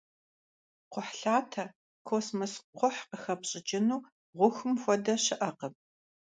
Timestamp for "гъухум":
4.37-4.73